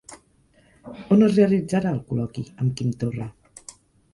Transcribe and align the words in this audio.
On 1.17 1.27
es 1.27 1.35
realitzarà 1.35 1.91
el 1.97 1.99
col·loqui 2.09 2.45
amb 2.65 2.75
Quim 2.81 2.99
Torra? 3.05 3.29